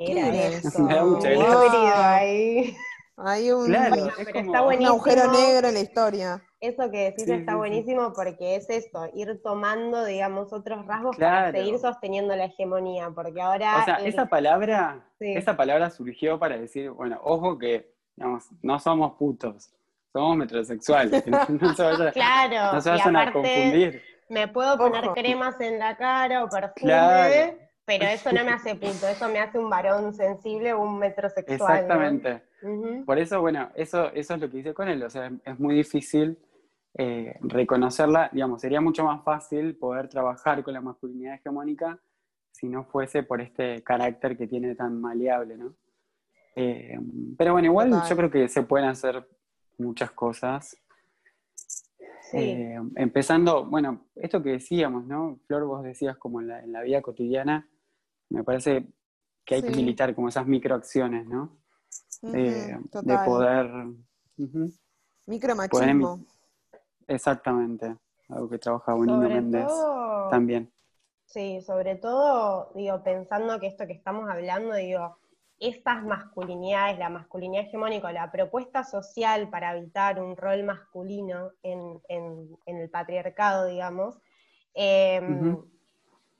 [0.00, 0.82] ¿Qué era eso?
[0.82, 2.74] Me da mucha ahí.
[3.18, 6.42] Hay un, agujero negro en la historia.
[6.58, 11.78] Eso que decís está buenísimo porque es esto, ir tomando, digamos, otros rasgos para seguir
[11.78, 13.80] sosteniendo la hegemonía, porque ahora...
[13.80, 19.18] O sea, esa palabra, esa palabra surgió para decir, bueno, ojo que, digamos, no somos
[19.18, 19.70] putos,
[20.14, 24.02] somos metrosexuales, no se vayan, claro, no se vayan a confundir.
[24.30, 29.08] Me puedo poner cremas en la cara o perfume pero eso no me hace punto,
[29.08, 31.56] eso me hace un varón sensible o un metrosexual.
[31.56, 32.42] Exactamente.
[33.04, 35.74] Por eso, bueno, eso, eso es lo que dice con él, o sea, es muy
[35.74, 36.38] difícil
[36.94, 41.98] eh, reconocerla, digamos, sería mucho más fácil poder trabajar con la masculinidad hegemónica
[42.52, 45.74] si no fuese por este carácter que tiene tan maleable, ¿no?
[46.54, 46.96] Eh,
[47.36, 49.26] pero bueno, igual yo creo que se pueden hacer
[49.78, 50.76] muchas cosas.
[52.34, 55.40] Eh, empezando, bueno, esto que decíamos, ¿no?
[55.48, 57.66] Flor, vos decías como en la vida cotidiana,
[58.30, 58.86] me parece
[59.44, 61.58] que hay que militar como esas microacciones, ¿no?
[62.22, 63.70] de poder...
[65.26, 66.24] Micromachismo.
[67.06, 67.96] exactamente,
[68.28, 69.70] algo que trabaja Bonino Méndez
[70.30, 70.72] también.
[71.26, 75.16] Sí, sobre todo, digo, pensando que esto que estamos hablando, digo,
[75.60, 82.00] estas masculinidades, la masculinidad hegemónica, la propuesta social para evitar un rol masculino en,
[82.66, 84.18] el patriarcado, digamos,
[84.74, 85.56] em,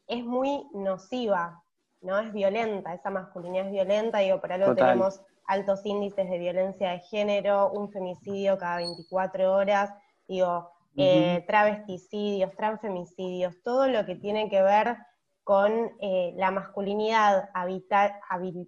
[0.09, 1.63] es muy nociva
[2.03, 2.19] ¿no?
[2.19, 7.01] Es violenta, esa masculinidad es violenta, digo, por algo tenemos altos índices de violencia de
[7.01, 9.93] género, un femicidio cada 24 horas,
[10.29, 14.97] digo, eh, travesticidios, transfemicidios, todo lo que tiene que ver
[15.45, 17.49] con eh, la masculinidad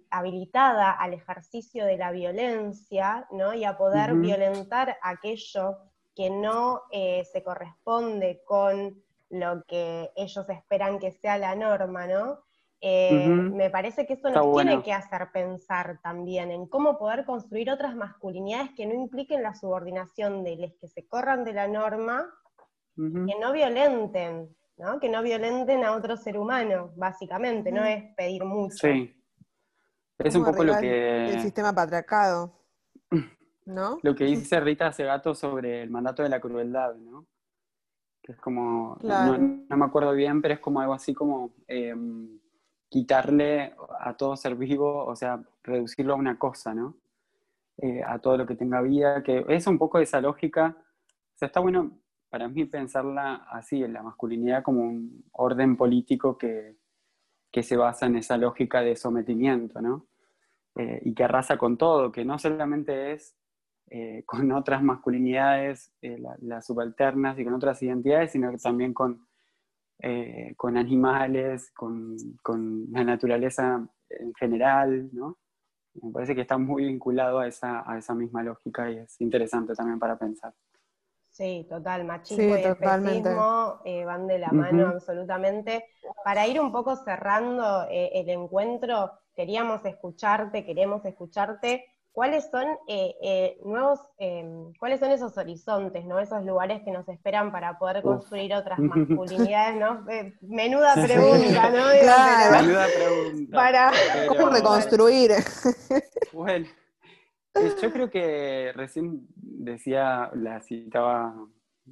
[0.09, 3.53] habilitada al ejercicio de la violencia, ¿no?
[3.53, 5.77] Y a poder violentar aquello
[6.15, 12.39] que no eh, se corresponde con lo que ellos esperan que sea la norma, ¿no?
[12.85, 17.71] Eh, me parece que eso nos tiene que hacer pensar también en cómo poder construir
[17.71, 22.29] otras masculinidades que no impliquen la subordinación de los que se corran de la norma,
[22.97, 24.99] que no violenten, ¿no?
[24.99, 28.75] Que no violenten a otro ser humano, básicamente, no es pedir mucho.
[28.75, 29.15] Sí.
[30.17, 31.27] Es un poco lo que...
[31.29, 32.53] El sistema patriarcado,
[33.65, 33.97] ¿no?
[34.03, 37.27] Lo que dice Rita Segato sobre el mandato de la crueldad, ¿no?
[38.21, 41.53] Que es como, no, me acuerdo bien, pero es como algo así como...
[41.65, 42.42] Em,
[42.93, 46.95] quitarle a todo ser vivo, o sea, reducirlo a una cosa, ¿no?
[47.77, 50.77] Eh, a todo lo que tenga vida, que es un poco esa lógica.
[50.77, 51.97] O sea, está bueno
[52.29, 56.75] para mí pensarla así, en la masculinidad como un orden político que,
[57.63, 60.05] se basa en esa lógica de sometimiento, ¿no?
[60.75, 63.35] Eh, y que arrasa con todo, que no solamente es
[63.89, 65.93] eh, con otras masculinidades,
[66.41, 69.25] las subalternas y con otras identidades, sino que también con
[70.05, 72.17] eh, con animales, con,
[72.91, 75.37] la naturaleza en general, ¿no?
[75.93, 79.73] Me parece que está muy vinculado a esa, a esa misma lógica y es interesante
[79.73, 80.53] también para pensar.
[81.29, 85.85] Sí, total, machismo y especismo eh, van de la mano absolutamente.
[86.25, 93.15] Para ir un poco cerrando eh, el encuentro, queríamos escucharte, queremos escucharte cuáles son eh,
[93.21, 96.19] eh, nuevos, em, cuáles son esos horizontes, ¿no?
[96.19, 100.09] Esos lugares que nos esperan para poder construir otras masculinidades, ¿no?
[100.09, 101.85] Eh, menuda pregunta, ¿no?
[102.01, 102.61] Claro.
[102.61, 103.55] Menuda pregunta.
[103.57, 103.91] Para
[104.29, 105.31] ¿Cómo reconstruir?
[106.33, 106.65] Bueno,
[107.79, 111.35] yo creo que recién decía, la citaba,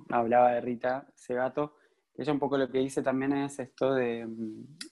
[0.09, 1.75] hablaba de Rita Segato,
[2.15, 4.25] que ella un poco lo que dice también es esto de,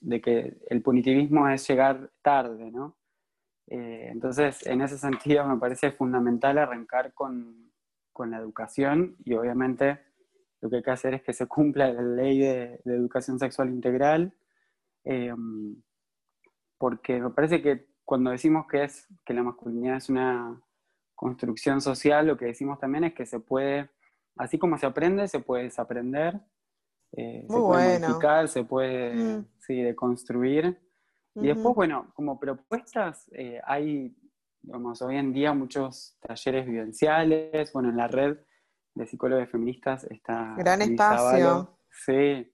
[0.02, 2.99] de que el punitivismo es llegar tarde, ¿no?
[3.70, 7.72] Eh, entonces, en ese sentido, me parece fundamental arrancar con,
[8.12, 10.00] con, la educación y obviamente
[10.60, 14.34] lo que hay que hacer es que se cumpla la ley de, educación sexual integral,
[15.04, 15.32] eh,
[16.78, 20.60] porque me parece que cuando decimos que, es, que la masculinidad es una
[21.14, 23.88] construcción social, lo que decimos también es que se puede,
[24.36, 26.40] así como se aprende, se puede desaprender,
[27.12, 29.46] eh, se puede modificar, se puede mm.
[29.60, 30.76] sí, deconstruir.
[31.34, 34.16] Y después, bueno, como propuestas, eh, hay,
[34.62, 38.38] digamos, hoy en día muchos talleres vivenciales, bueno, en la red
[38.94, 40.54] de psicólogos feministas está...
[40.58, 41.78] Gran espacio.
[41.88, 42.52] Sí,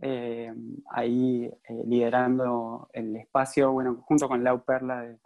[0.00, 0.54] eh,
[0.90, 5.18] ahí eh, liderando el espacio, bueno, junto con Lau Perla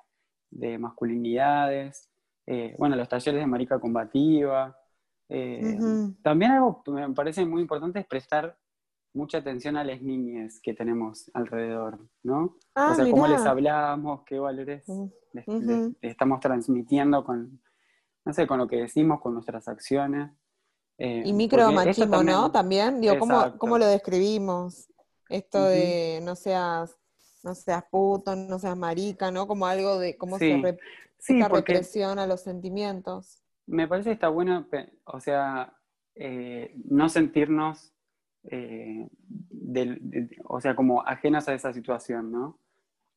[0.51, 2.11] de, masculinidades,
[2.77, 4.77] bueno, los talleres de marica combativa.
[6.23, 8.55] También algo que me parece muy importante es prestar
[9.15, 12.57] mucha atención a las niñas que tenemos alrededor, ¿no?
[12.75, 14.85] Ah, o sea, cómo les hablamos, qué valores
[15.33, 15.45] les,
[16.01, 17.61] estamos transmitiendo con,
[18.25, 20.31] no sé, con lo que decimos, con nuestras acciones.
[20.99, 22.51] Eh, y micromachismo, ¿no?
[22.51, 24.89] También, digo, ¿cómo, ¿cómo, lo describimos?
[25.29, 26.97] Esto de no seas,
[27.43, 29.47] no seas puto, no seas marica, ¿no?
[29.47, 33.43] Como algo de cómo se re, represión a los sentimientos.
[33.67, 34.69] Me parece que está bueno,
[35.05, 35.75] o sea,
[36.15, 37.92] eh, no sentirnos,
[38.45, 39.09] eh,
[40.45, 42.59] o sea, como ajenas a esa situación, ¿no?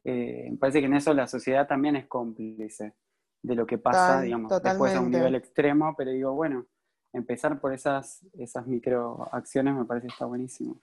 [0.03, 2.93] Eh, parece que en eso la sociedad también es cómplice
[3.41, 6.65] de lo que pasa, digamos, después a un nivel extremo, pero digo, bueno,
[7.13, 10.81] empezar por esas, esas microacciones me parece que está buenísimo.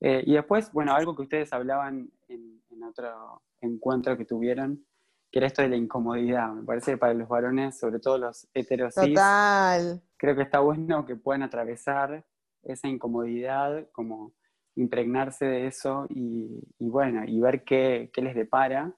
[0.00, 4.84] y después, bueno, algo que ustedes hablaban en, en otro encuentro que tuvieron,
[5.30, 6.52] que era esto de la incomodidad.
[6.52, 10.02] Me parece que para los varones, sobre todo los heterosis, Total.
[10.16, 12.24] creo que está bueno que puedan atravesar
[12.66, 14.32] esa incomodidad, como
[14.74, 18.92] impregnarse de eso y, bueno, y ver qué, les depara,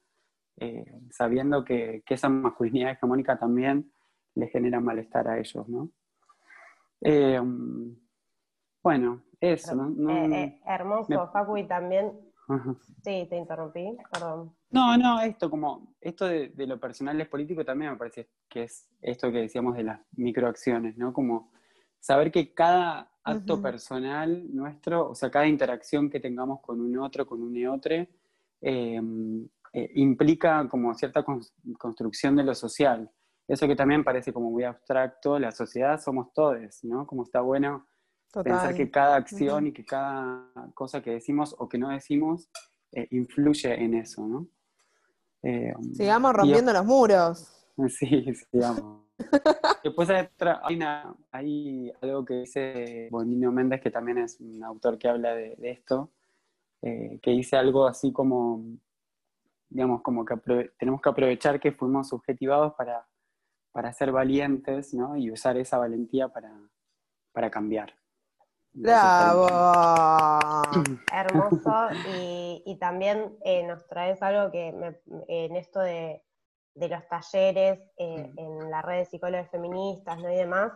[0.56, 3.92] eh, sabiendo que, esa masculinidad hegemónica también
[4.34, 5.90] les genera malestar a ellos, ¿no?
[7.00, 7.40] Eh,
[8.82, 10.10] bueno, eso, ¿no?
[10.10, 12.12] Eh, hermoso, Facu, y también
[13.02, 14.54] Sí, te interrumpí, perdón.
[14.70, 18.88] No, no, esto como, esto de, lo personal es político también me parece que es
[19.02, 21.12] esto que decíamos de las microacciones, ¿no?
[21.12, 21.52] Como
[22.00, 27.26] saber que cada acto personal nuestro, o sea, cada interacción que tengamos con un otro,
[27.26, 27.94] con un otro,
[28.60, 31.24] em, eh, implica como cierta
[31.78, 33.10] construcción de lo social.
[33.46, 37.06] Eso que también parece como muy abstracto, la sociedad somos todos, ¿no?
[37.06, 37.86] Como está bueno
[38.30, 42.50] Pensar que cada acción y que cada cosa que decimos o que no decimos
[42.92, 44.48] eh, influye en eso, ¿no?
[45.94, 47.54] Sigamos rompiendo los muros.
[47.88, 49.07] Sí, sigamos.
[49.84, 50.28] Después hay,
[51.32, 56.10] hay, algo que dice Bonino Méndez, que también es un autor que habla de, esto,
[56.82, 58.64] eh, que dice algo así como,
[59.68, 60.36] digamos, como que
[60.78, 63.06] tenemos que aprovechar que fuimos subjetivados para,
[63.72, 65.16] para ser valientes, ¿no?
[65.16, 66.52] Y usar esa valentía para,
[67.32, 67.94] para cambiar.
[68.72, 69.48] Bravo.
[71.12, 71.88] Hermoso.
[72.16, 74.68] Y, también eh, nos traes algo que
[75.26, 76.22] en esto de,
[76.86, 80.30] los talleres eh, en la red de psicólogos feministas ¿no?
[80.30, 80.70] y demás,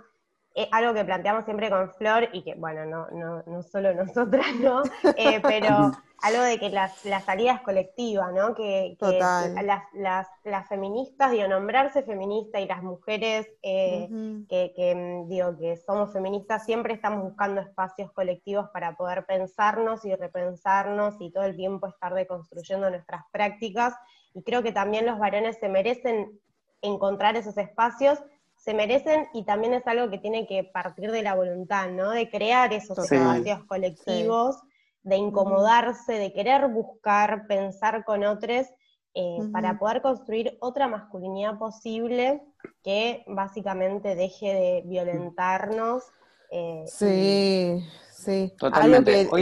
[0.55, 4.55] es algo que planteamos siempre con Flor y que, bueno, no, no, no solo nosotras,
[4.61, 4.83] ¿no?
[5.17, 8.55] Eh, pero algo de que las, las salidas colectivas, ¿no?
[8.55, 14.09] Que, las, las, las, feministas, digo, nombrarse feminista y las mujeres eh,
[14.49, 20.15] que, mm, digo, que somos feministas, siempre estamos buscando espacios colectivos para poder pensarnos y
[20.15, 23.95] repensarnos y todo el tiempo estar deconstruyendo nuestras prácticas.
[24.35, 26.41] Y creo que también los varones se merecen
[26.81, 28.19] encontrar esos espacios
[28.63, 32.11] se merecen y también es algo que tiene que partir de la voluntad, ¿no?
[32.11, 34.57] De crear esos espacios colectivos,
[35.03, 38.69] de incomodarse, de querer buscar, pensar con otros,
[39.15, 42.41] eh, para poder construir otra masculinidad posible
[42.85, 46.05] que básicamente deje de violentarnos.
[46.53, 48.55] Eh, sí, sí.
[48.59, 49.23] Totalmente.
[49.23, 49.37] Algo,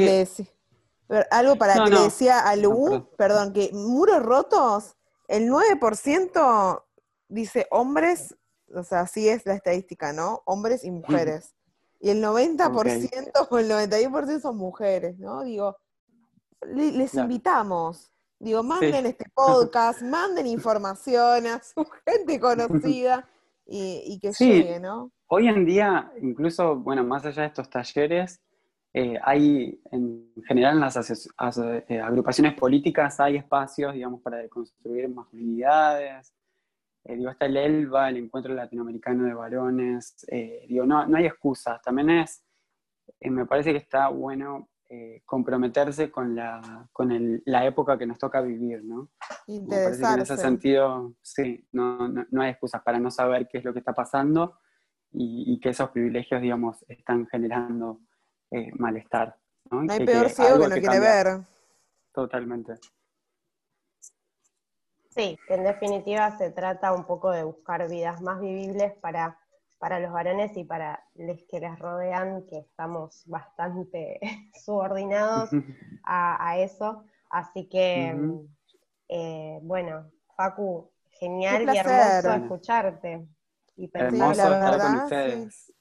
[1.30, 4.96] algo para que le decía a Lu, perdón, que muros rotos,
[5.28, 6.84] el 9%
[7.28, 8.36] dice hombres
[8.74, 10.42] o sea, así es la estadística, ¿no?
[10.44, 11.54] Hombres y mujeres.
[12.00, 15.42] Y el 90% o el 91% son mujeres, ¿no?
[15.42, 15.76] Digo,
[16.66, 18.10] les invitamos.
[18.38, 23.28] Digo, manden este podcast, manden información a su gente conocida
[23.66, 25.12] y, que llegue, ¿no?
[25.26, 28.40] Hoy en día, incluso, bueno, más allá de estos talleres,
[28.92, 36.34] eh, hay, en general en las eh, agrupaciones políticas hay espacios, digamos, para construir masculinidades,
[37.04, 41.26] eh, digo, está el ELVA, el Encuentro Latinoamericano de Varones, eh, digo, no, no hay
[41.26, 42.44] excusas, también es,
[43.20, 44.68] eh, me parece que está bueno
[45.24, 49.08] comprometerse con, la, con el, la época que nos toca vivir, ¿no?
[49.46, 50.14] Interesante.
[50.14, 53.78] en ese sentido, sí, no, no, hay excusas para no saber qué es lo que
[53.78, 54.58] está pasando
[55.12, 58.00] y, que esos privilegios, digamos, están generando
[58.78, 59.36] malestar.
[59.70, 61.40] No, hay peor ciego que no quiere ver.
[62.12, 62.74] Totalmente.
[65.10, 69.38] Sí, en definitiva se trata un poco de buscar vidas más vivibles para,
[69.78, 74.20] para los varones y para los que les rodean, que estamos bastante
[74.64, 75.50] subordinados
[76.04, 77.04] a, eso.
[77.28, 78.16] Así que,
[79.08, 83.28] eh, bueno, Facu, genial y hermoso escucharte.
[83.76, 85.72] Y hermoso estar con ustedes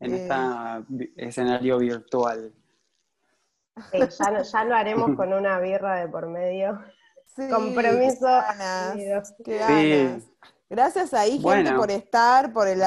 [0.00, 2.52] en este escenario virtual.
[3.92, 6.80] ya, ya lo haremos con una birra de por medio.
[7.50, 8.26] Compromiso.
[9.44, 10.20] Qué
[10.68, 12.80] Gracias ahí, gente, por estar, por el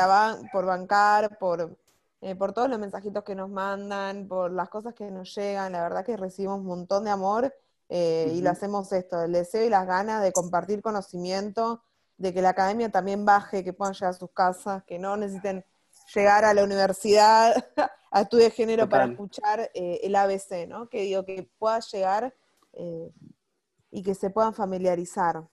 [0.51, 1.77] por bancar, por
[2.25, 5.73] eh, por todos los mensajitos que nos mandan, por las cosas que nos llegan.
[5.73, 7.53] La verdad que recibimos un montón de amor
[7.89, 11.83] eh, y lo hacemos esto, el deseo y las ganas de compartir conocimiento,
[12.17, 15.65] de que la academia también baje, que puedan llegar a sus casas, que no necesiten
[16.13, 17.53] llegar a la universidad
[18.11, 20.87] a estudiar de género para escuchar eh, el ABC, ¿no?
[20.87, 22.33] Que digo, que pueda llegar
[23.91, 25.43] y que se puedan familiarizar.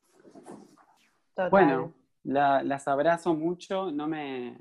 [1.50, 1.92] Bueno,
[2.24, 4.58] las abrazo mucho, no me,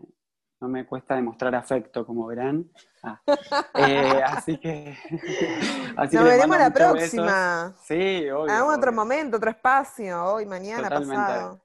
[0.62, 2.70] no me cuesta demostrar afecto, como verán.
[3.04, 3.22] Ah,
[3.76, 4.98] eh, así que.
[5.96, 7.74] Nos veremos la próxima.
[7.82, 8.48] Sí, obvio.
[8.48, 11.62] En otro momento, otro espacio, hoy, mañana, pasado.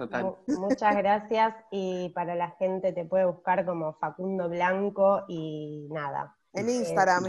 [0.00, 0.34] Total.
[0.46, 6.34] Muchas gracias y para la gente te puede buscar como Facundo Blanco y nada.
[6.54, 7.24] En Instagram,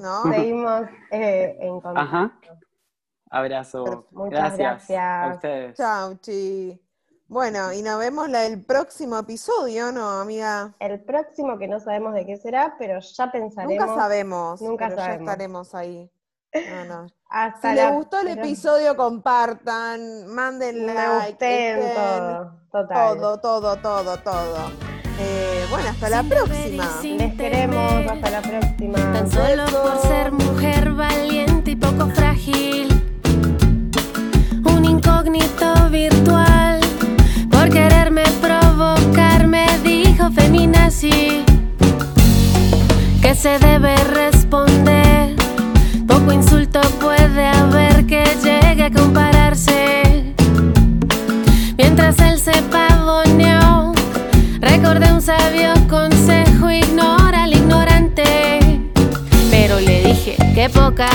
[0.00, 0.22] ¿no?
[0.22, 2.00] Seguimos eh, en contacto.
[2.00, 2.38] Ajá.
[3.28, 4.06] Abrazo.
[4.12, 4.90] Muchas gracias.
[4.90, 5.76] A ustedes.
[5.76, 6.80] Chao, chi.
[7.26, 10.74] Bueno, y nos vemos la, el próximo episodio, ¿no, amiga?
[10.78, 13.86] El próximo que no sabemos de qué será, pero ya pensaremos.
[13.86, 14.62] Nunca sabemos.
[14.62, 15.06] Nunca sabemos.
[15.06, 16.10] ya estaremos ahí.
[16.54, 17.06] No, no.
[17.62, 21.36] si les gustó el episodio, compartan, manden like.
[21.38, 23.18] todo, total.
[23.18, 24.70] todo, todo, todo, todo.
[25.18, 26.88] Eh, bueno, hasta la próxima.
[27.02, 28.98] Les queremos, hasta la próxima.
[29.12, 32.88] Tan solo por ser mujer valiente y poco frágil.
[34.64, 36.80] Un incógnito virtual
[37.50, 41.44] por quererme provocar, me dijo feminazi
[43.22, 45.03] que se debe responder.
[48.34, 50.34] Que llegue a compararse.
[51.76, 53.92] Mientras él se pavoneó,
[54.60, 58.80] recordé un sabio consejo: ignora al ignorante.
[59.50, 61.08] Pero le dije que poca.